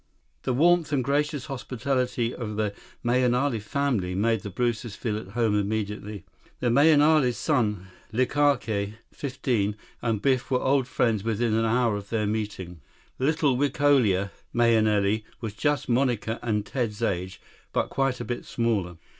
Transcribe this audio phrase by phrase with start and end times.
[0.41, 5.53] The warmth and gracious hospitality of the Mahenili family made the Brewsters feel at home
[5.53, 6.25] immediately.
[6.59, 12.25] The Mahenilis' son, Likake, fifteen, and Biff were old friends within an hour of their
[12.25, 12.81] meeting.
[13.19, 17.39] Little Wikolia Mahenili was just Monica and Ted's age,
[17.71, 18.97] but quite a bit smaller.